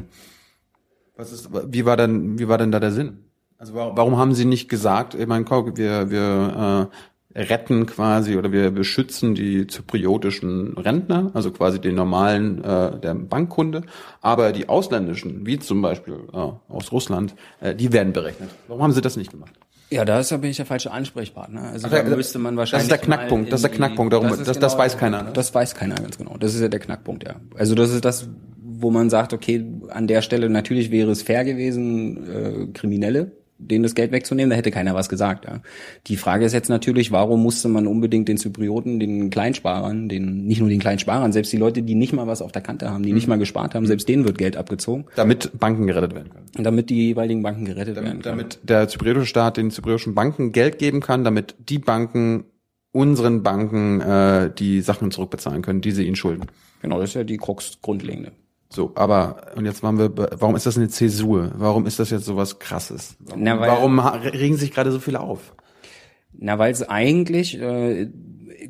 Was 1.18 1.32
ist, 1.32 1.50
wie 1.72 1.86
war 1.86 1.96
denn, 1.98 2.38
wie 2.40 2.48
war 2.48 2.58
denn 2.58 2.72
da 2.72 2.80
der 2.80 2.92
Sinn? 2.92 3.20
Also 3.58 3.74
warum, 3.74 3.96
warum 3.98 4.18
haben 4.18 4.34
Sie 4.34 4.44
nicht 4.46 4.68
gesagt, 4.68 5.16
ich 5.16 5.26
meine, 5.28 5.46
guck, 5.46 5.78
wir, 5.78 6.12
wir, 6.12 6.90
äh, 6.92 6.96
retten 7.36 7.86
quasi 7.86 8.38
oder 8.38 8.52
wir 8.52 8.72
beschützen 8.72 9.36
die 9.36 9.68
zypriotischen 9.68 10.78
Rentner, 10.78 11.32
also 11.34 11.52
quasi 11.52 11.80
den 11.82 11.96
normalen 11.96 12.64
äh, 12.64 12.98
der 13.00 13.14
Bankkunde, 13.16 13.82
aber 14.22 14.52
die 14.54 14.70
ausländischen, 14.70 15.46
wie 15.46 15.60
zum 15.60 15.82
Beispiel 15.82 16.16
äh, 16.34 16.38
aus 16.70 16.92
Russland, 16.92 17.36
äh, 17.62 17.76
die 17.76 17.92
werden 17.92 18.14
berechnet. 18.14 18.50
Warum 18.68 18.84
haben 18.84 18.92
sie 18.94 19.02
das 19.02 19.18
nicht 19.18 19.32
gemacht? 19.32 19.54
Ja, 19.92 20.04
da 20.04 20.20
ist, 20.20 20.30
bin 20.30 20.50
ich 20.50 20.58
der 20.58 20.66
falsche 20.66 20.92
Ansprechpartner. 20.92 21.62
Also 21.74 21.88
Ach, 21.88 21.92
da 21.92 21.98
ja, 22.04 22.16
müsste 22.16 22.40
man 22.40 22.56
das 22.56 22.70
ist 22.70 22.74
wahrscheinlich. 22.74 22.88
der 22.90 22.98
Knackpunkt, 22.98 23.52
das 23.54 23.60
ist 23.60 23.64
der 23.70 23.72
Knackpunkt, 23.76 24.14
darum- 24.14 24.28
ist 24.34 24.48
das- 24.48 24.58
das 24.60 24.78
weiß 24.78 24.98
keiner, 24.98 25.24
ne? 25.24 25.32
Das 25.34 25.54
weiß 25.54 25.76
keiner 25.76 25.96
ganz 25.96 26.18
genau. 26.18 26.38
Das 26.40 26.56
ist 26.56 26.62
ja 26.62 26.70
der 26.70 26.80
Knackpunkt, 26.80 27.24
ja. 27.28 27.36
Also 27.56 27.76
das 27.76 27.92
ist 27.92 28.04
das, 28.04 28.28
wo 28.64 28.90
man 28.92 29.10
sagt, 29.10 29.32
okay, 29.34 29.64
an 29.90 30.08
der 30.08 30.22
Stelle 30.22 30.50
natürlich 30.50 30.90
wäre 30.90 31.12
es 31.12 31.22
fair 31.22 31.46
gewesen, 31.46 32.28
äh, 32.28 32.68
Kriminelle 32.74 33.32
denen 33.58 33.84
das 33.84 33.96
Geld 33.96 34.12
wegzunehmen, 34.12 34.50
da 34.50 34.56
hätte 34.58 34.70
keiner 34.72 34.94
was 34.96 35.08
gesagt. 35.08 35.46
Ja. 35.46 35.62
Die 36.08 36.18
Frage 36.18 36.44
ist 36.46 36.52
jetzt 36.54 36.68
natürlich, 36.70 37.12
warum 37.12 37.42
musste 37.42 37.70
man 37.70 37.88
unbedingt 37.88 38.28
den 38.28 38.38
Zyprioten, 38.38 39.00
den 39.00 39.30
Kleinsparern, 39.30 40.10
den 40.10 40.46
nicht 40.46 40.60
nur 40.60 40.68
den 40.70 40.80
Kleinsparern, 40.80 41.32
selbst 41.32 41.54
die 41.54 41.58
Leute, 41.58 41.82
die 41.82 41.96
nicht 41.96 42.12
mal 42.14 42.28
was 42.28 42.42
auf 42.42 42.52
der 42.52 42.62
Kante 42.62 42.90
haben, 42.92 43.04
die 43.04 43.10
Mhm. 43.10 43.16
nicht 43.16 43.28
mal 43.28 43.38
gespart 43.38 43.74
haben, 43.74 43.86
selbst 43.86 44.10
denen 44.10 44.26
wird 44.26 44.38
Geld 44.38 44.58
abgezogen, 44.58 45.06
Damit 45.16 45.52
Banken 45.58 45.88
gerettet 45.88 46.14
werden 46.16 46.30
können. 46.32 46.64
damit 46.66 46.90
die 46.90 47.08
jeweiligen 47.08 47.42
Banken 47.44 47.66
gerettet 47.66 47.96
werden 47.96 48.08
können. 48.08 48.22
Damit 48.24 48.60
der 48.64 48.88
zypriotische 48.90 49.26
Staat 49.26 49.58
den 49.58 49.72
zypriotischen 49.72 50.16
Banken 50.16 50.52
Geld 50.52 50.78
geben 50.78 51.00
kann, 51.00 51.24
damit 51.24 51.56
die 51.70 51.80
Banken 51.80 52.44
unseren 52.92 53.44
Banken 53.44 54.00
äh, 54.02 54.52
die 54.58 54.82
Sachen 54.82 55.12
zurückbezahlen 55.12 55.62
können, 55.62 55.82
die 55.82 55.92
sie 55.92 56.06
ihnen 56.06 56.16
schulden. 56.16 56.46
Genau, 56.82 57.00
das 57.00 57.10
ist 57.12 57.16
ja 57.16 57.24
die 57.24 57.38
Krux 57.38 57.78
grundlegende. 57.82 58.32
So, 58.70 58.92
aber 58.96 59.54
und 59.56 59.66
jetzt 59.66 59.84
waren 59.84 59.98
wir, 59.98 60.12
warum 60.16 60.56
ist 60.56 60.66
das 60.66 60.78
eine 60.78 60.90
Zäsur? 60.90 61.52
Warum 61.56 61.86
ist 61.86 62.00
das 62.00 62.10
jetzt 62.10 62.26
sowas 62.26 62.60
Krasses? 62.60 63.16
Warum, 63.20 63.44
Na, 63.44 63.60
weil- 63.60 63.70
warum 63.70 64.00
regen 64.00 64.58
sich 64.58 64.72
gerade 64.72 64.92
so 64.92 65.00
viele 65.00 65.20
auf? 65.20 65.54
Na, 66.38 66.58
weil 66.60 66.72
es 66.72 66.84
eigentlich 66.84 67.60
äh, 67.62 68.10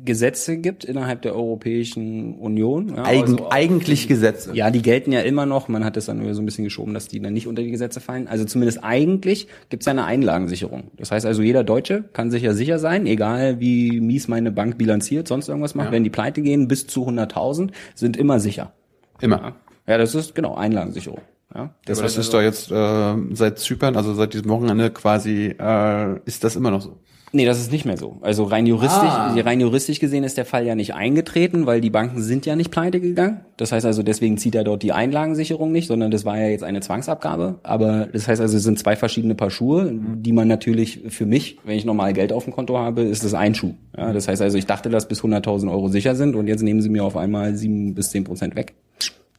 Gesetze 0.04 0.58
gibt 0.58 0.84
innerhalb 0.84 1.22
der 1.22 1.34
Europäischen 1.34 2.34
Union. 2.38 2.94
Ja, 2.94 3.04
Eigen, 3.04 3.32
also- 3.32 3.50
eigentlich 3.50 4.06
Gesetze. 4.06 4.54
ja, 4.54 4.70
die 4.70 4.82
gelten 4.82 5.10
ja 5.10 5.20
immer 5.20 5.46
noch. 5.46 5.66
Man 5.68 5.84
hat 5.84 5.96
es 5.96 6.04
dann 6.06 6.18
nur 6.18 6.32
so 6.34 6.42
ein 6.42 6.44
bisschen 6.46 6.64
geschoben, 6.64 6.94
dass 6.94 7.08
die 7.08 7.18
dann 7.20 7.32
nicht 7.32 7.48
unter 7.48 7.62
die 7.62 7.70
Gesetze 7.70 8.00
fallen. 8.00 8.28
Also 8.28 8.44
zumindest 8.44 8.84
eigentlich 8.84 9.48
gibt 9.70 9.82
es 9.82 9.86
ja 9.86 9.92
eine 9.92 10.04
Einlagensicherung. 10.04 10.90
Das 10.98 11.10
heißt 11.10 11.26
also, 11.26 11.42
jeder 11.42 11.64
Deutsche 11.64 12.04
kann 12.12 12.30
sich 12.30 12.42
ja 12.42 12.52
sicher 12.52 12.78
sein, 12.78 13.06
egal 13.06 13.58
wie 13.58 14.00
mies 14.00 14.28
meine 14.28 14.52
Bank 14.52 14.78
bilanziert, 14.78 15.26
sonst 15.26 15.48
irgendwas 15.48 15.74
macht. 15.74 15.86
Ja. 15.86 15.92
Wenn 15.92 16.04
die 16.04 16.10
pleite 16.10 16.42
gehen, 16.42 16.68
bis 16.68 16.86
zu 16.86 17.04
100.000 17.08 17.70
sind 17.96 18.16
immer 18.16 18.38
sicher. 18.38 18.72
Immer. 19.20 19.36
Ja, 19.40 19.56
das 19.86 20.14
ist 20.14 20.34
genau 20.34 20.54
Einlagensicherung. 20.54 21.20
Ja, 21.54 21.70
Das, 21.86 22.02
heißt 22.02 22.16
das 22.18 22.26
ist 22.26 22.34
doch 22.34 22.42
jetzt 22.42 22.70
äh, 22.72 23.14
seit 23.32 23.58
Zypern, 23.58 23.96
also 23.96 24.12
seit 24.14 24.34
diesem 24.34 24.48
Wochenende 24.50 24.90
quasi, 24.90 25.54
äh, 25.58 26.18
ist 26.24 26.42
das 26.44 26.56
immer 26.56 26.70
noch 26.70 26.80
so. 26.82 26.96
Nee, 27.32 27.44
das 27.44 27.58
ist 27.60 27.72
nicht 27.72 27.84
mehr 27.84 27.96
so. 27.96 28.18
Also 28.22 28.44
rein 28.44 28.66
juristisch, 28.66 29.08
Ah. 29.10 29.34
rein 29.34 29.60
juristisch 29.60 29.98
gesehen 30.00 30.24
ist 30.24 30.36
der 30.38 30.44
Fall 30.46 30.64
ja 30.64 30.74
nicht 30.74 30.94
eingetreten, 30.94 31.66
weil 31.66 31.80
die 31.80 31.90
Banken 31.90 32.22
sind 32.22 32.46
ja 32.46 32.56
nicht 32.56 32.70
pleite 32.70 33.00
gegangen. 33.00 33.40
Das 33.56 33.72
heißt 33.72 33.84
also, 33.84 34.02
deswegen 34.02 34.38
zieht 34.38 34.54
er 34.54 34.64
dort 34.64 34.82
die 34.82 34.92
Einlagensicherung 34.92 35.70
nicht, 35.72 35.88
sondern 35.88 36.10
das 36.10 36.24
war 36.24 36.38
ja 36.38 36.48
jetzt 36.48 36.62
eine 36.64 36.80
Zwangsabgabe. 36.80 37.58
Aber 37.62 38.06
das 38.06 38.26
heißt 38.28 38.40
also, 38.40 38.56
es 38.56 38.62
sind 38.62 38.78
zwei 38.78 38.96
verschiedene 38.96 39.34
Paar 39.34 39.50
Schuhe, 39.50 39.92
die 39.92 40.32
man 40.32 40.48
natürlich 40.48 41.02
für 41.08 41.26
mich, 41.26 41.58
wenn 41.64 41.76
ich 41.76 41.84
normal 41.84 42.12
Geld 42.12 42.32
auf 42.32 42.44
dem 42.44 42.52
Konto 42.54 42.78
habe, 42.78 43.02
ist 43.02 43.24
das 43.24 43.34
ein 43.34 43.54
Schuh. 43.54 43.74
Ja, 43.96 44.12
das 44.12 44.28
heißt 44.28 44.40
also, 44.40 44.56
ich 44.56 44.66
dachte, 44.66 44.88
dass 44.88 45.08
bis 45.08 45.22
100.000 45.22 45.70
Euro 45.70 45.88
sicher 45.88 46.14
sind 46.14 46.36
und 46.36 46.46
jetzt 46.46 46.62
nehmen 46.62 46.80
sie 46.80 46.88
mir 46.88 47.04
auf 47.04 47.16
einmal 47.16 47.54
sieben 47.56 47.94
bis 47.94 48.10
zehn 48.10 48.24
Prozent 48.24 48.56
weg. 48.56 48.74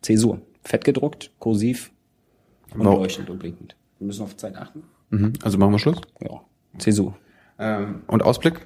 Zäsur. 0.01 0.41
Fett 0.63 0.83
gedruckt, 0.85 1.31
kursiv 1.39 1.91
und 2.73 2.85
Wow. 2.85 2.99
leuchtend 2.99 3.29
und 3.29 3.39
blinkend. 3.39 3.75
Wir 3.99 4.07
müssen 4.07 4.23
auf 4.23 4.35
Zeit 4.37 4.55
achten. 4.55 4.83
Mhm. 5.09 5.33
Also 5.41 5.57
machen 5.57 5.71
wir 5.71 5.79
Schluss. 5.79 6.01
Ja. 6.21 6.41
Zäsur. 6.77 7.15
Ähm, 7.59 8.01
und 8.07 8.23
Ausblick 8.23 8.65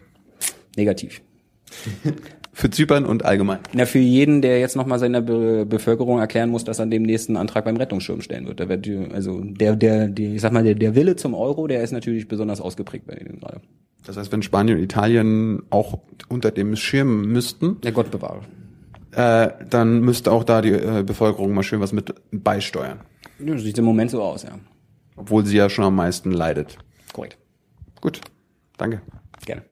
Negativ. 0.75 1.21
für 2.53 2.69
Zypern 2.69 3.05
und 3.05 3.23
allgemein. 3.25 3.59
Na, 3.73 3.85
für 3.85 3.99
jeden, 3.99 4.41
der 4.41 4.59
jetzt 4.59 4.75
nochmal 4.75 4.99
seiner 4.99 5.21
Be 5.21 5.65
Bevölkerung 5.65 6.19
erklären 6.19 6.49
muss, 6.49 6.63
dass 6.63 6.79
er 6.79 6.85
demnächst 6.85 7.29
einen 7.29 7.37
Antrag 7.37 7.65
beim 7.65 7.77
Rettungsschirm 7.77 8.21
stellen 8.21 8.47
wird. 8.47 8.59
Da 8.59 8.67
wird 8.67 8.87
also 9.13 9.41
der, 9.41 9.75
der, 9.75 10.07
die, 10.07 10.35
ich 10.35 10.41
sag 10.41 10.51
mal, 10.51 10.63
der, 10.63 10.75
der 10.75 10.95
Wille 10.95 11.15
zum 11.15 11.33
Euro, 11.33 11.67
der 11.67 11.81
ist 11.83 11.91
natürlich 11.91 12.27
besonders 12.27 12.59
ausgeprägt 12.59 13.05
bei 13.07 13.15
denen 13.15 13.39
gerade. 13.39 13.61
Das 14.05 14.17
heißt, 14.17 14.31
wenn 14.31 14.41
Spanien 14.41 14.77
und 14.77 14.83
Italien 14.83 15.63
auch 15.69 15.99
unter 16.27 16.51
dem 16.51 16.75
Schirm 16.75 17.27
müssten, 17.27 17.79
Der 17.81 17.91
Gott 17.91 18.11
bewahre. 18.11 18.41
Äh, 19.11 19.49
dann 19.69 20.01
müsste 20.01 20.31
auch 20.31 20.43
da 20.43 20.61
die 20.61 20.71
äh, 20.71 21.03
Bevölkerung 21.03 21.53
mal 21.53 21.63
schön 21.63 21.81
was 21.81 21.93
mit 21.93 22.13
beisteuern. 22.31 23.01
Ja, 23.39 23.57
sieht 23.57 23.77
im 23.77 23.85
Moment 23.85 24.11
so 24.11 24.21
aus, 24.21 24.43
ja. 24.43 24.51
Obwohl 25.15 25.45
sie 25.45 25.57
ja 25.57 25.69
schon 25.69 25.85
am 25.85 25.95
meisten 25.95 26.31
leidet. 26.31 26.77
Korrekt. 27.13 27.37
Gut. 27.99 28.21
Danke. 28.77 29.01
Gerne. 29.45 29.63